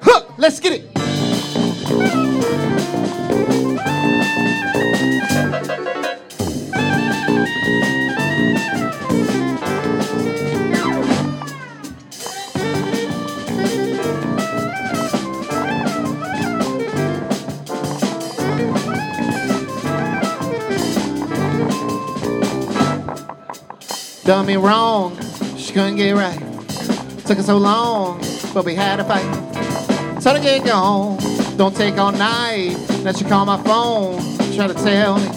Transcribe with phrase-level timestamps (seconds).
[0.00, 0.94] Huh, let's get it.
[24.24, 25.18] Done me wrong,
[25.56, 26.38] she couldn't get right.
[27.24, 28.20] Took her so long,
[28.58, 29.22] but we had a fight.
[30.20, 31.16] So to get gone,
[31.56, 32.76] don't take all night.
[33.04, 34.18] Now she call my phone,
[34.56, 35.28] try to tell me.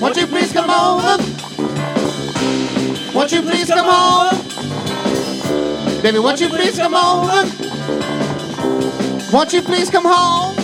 [0.00, 1.16] Won't you please come over?
[3.14, 4.36] Won't you please come over?
[6.02, 7.48] Baby, won't you please come over?
[9.32, 10.56] Won't you please come home?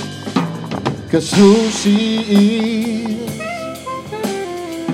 [1.08, 3.40] Cause who she is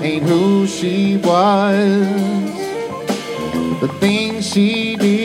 [0.03, 2.57] ain't who she was.
[3.79, 5.16] The things she did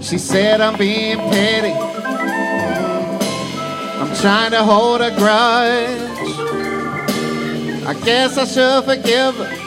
[0.00, 0.18] she.
[0.18, 1.72] Said I'm being petty.
[4.00, 6.00] I'm trying to hold a grudge.
[7.86, 9.64] I guess I should forgive her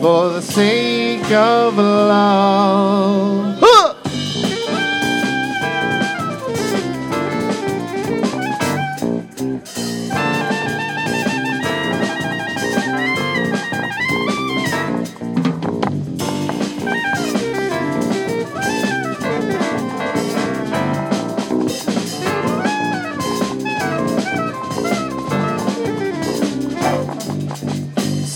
[0.00, 3.58] for the sake of love.
[3.60, 3.86] Huh!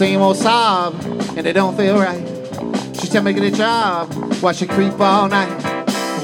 [0.00, 0.94] Same old sob,
[1.36, 2.26] and it don't feel right.
[2.98, 5.50] She tell me to get a job, while she creep all night.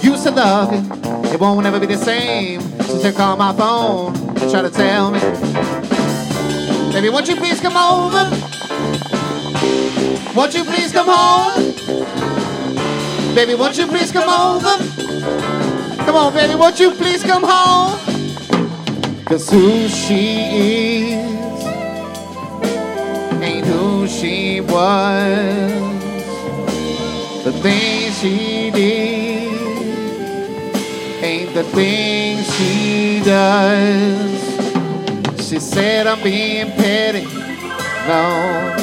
[0.02, 2.62] Used to love it, it won't ever be the same.
[2.62, 5.20] She said call my phone and try to tell me,
[6.90, 8.30] baby, won't you please come over?
[10.34, 11.74] Won't you please come home?
[13.34, 14.74] Baby, won't you please come over?
[16.02, 17.98] Come on, baby, won't you please come home?
[19.26, 21.25] Cause who she is
[24.08, 25.96] she was.
[27.44, 29.52] The things she did
[31.22, 34.40] ain't the things she does.
[35.48, 37.24] She said I'm being petty.
[38.06, 38.74] No,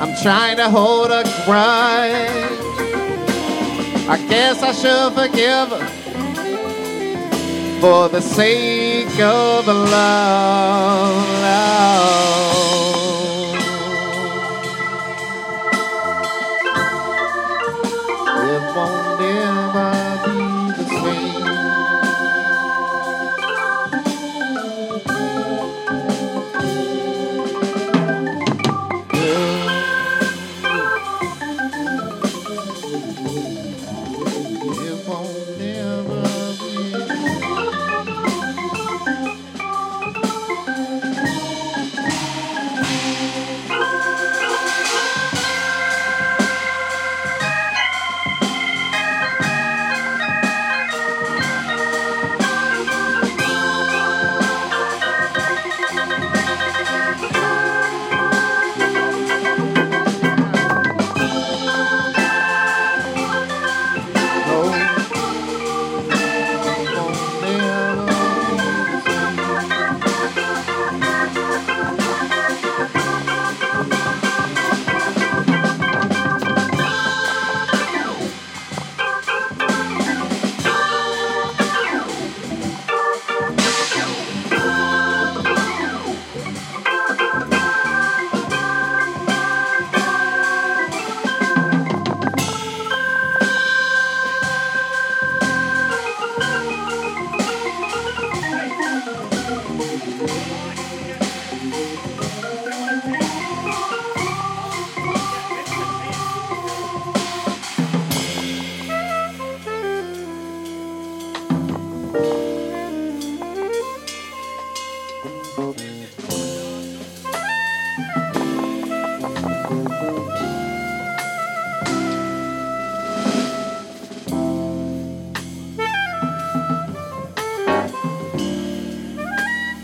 [0.00, 2.58] I'm trying to hold a grudge.
[4.08, 5.86] I guess I should forgive her
[7.80, 11.26] for the sake of love.
[11.42, 12.79] love.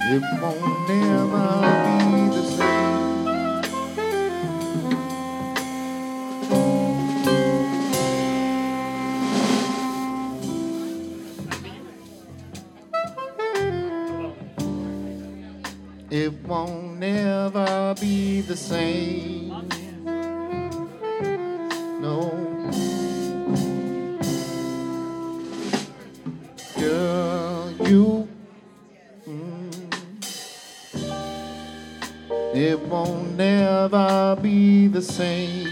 [0.08, 1.48] It won't never
[2.12, 3.06] be the same.
[16.08, 19.85] It won't never be the same.
[32.56, 35.68] It won't never be the same.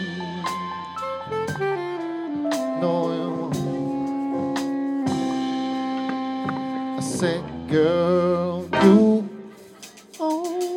[2.79, 5.09] No, it won't.
[6.99, 9.29] I said, girl, you.
[10.21, 10.77] Oh,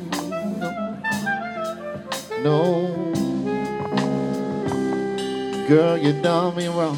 [2.42, 3.14] no.
[5.68, 6.98] Girl, you done me wrong.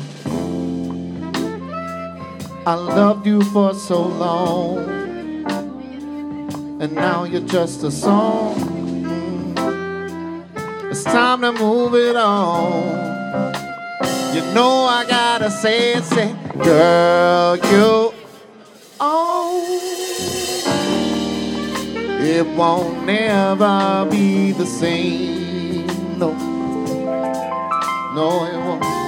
[2.67, 4.79] I loved you for so long,
[6.81, 8.55] and now you're just a song.
[10.89, 13.53] It's time to move it on.
[14.33, 18.13] You know I gotta say it, say, girl, you.
[18.99, 19.63] Oh,
[22.19, 25.85] it won't never be the same.
[26.17, 26.33] No,
[28.15, 29.04] no, it won't.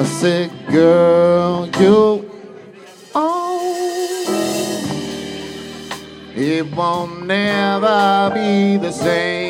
[0.00, 2.30] I said, girl, you.
[3.14, 4.24] Oh,
[6.34, 9.49] it won't never be the same.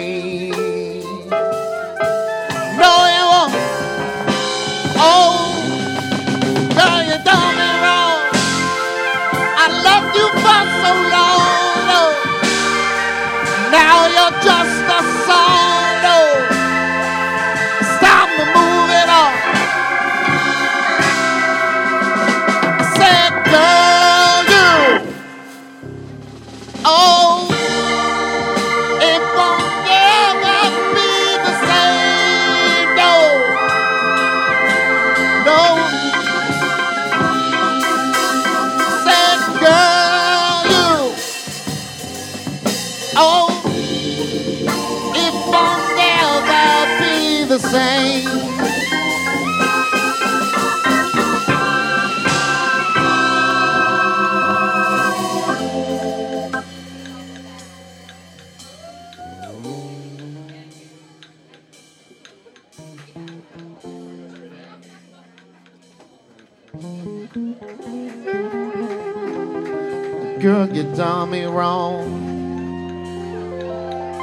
[70.40, 72.30] Girl, you done me wrong.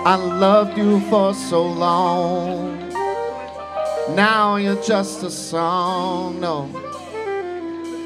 [0.06, 2.78] I loved you for so long.
[4.16, 6.40] Now you're just a song.
[6.40, 6.70] No,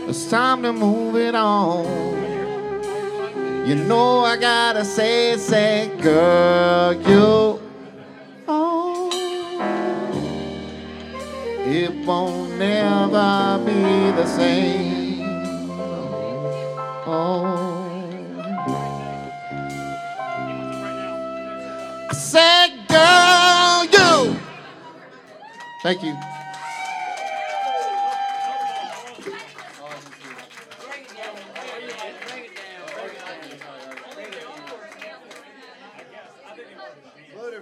[0.08, 1.86] it's time to move it on.
[3.68, 7.62] You know I gotta say, say, girl, you.
[8.48, 9.10] Oh,
[11.60, 14.91] it won't never be the same.
[17.14, 18.08] Oh.
[22.10, 24.40] I said, girl, you.
[25.84, 26.16] Thank you.
[37.34, 37.62] Blow their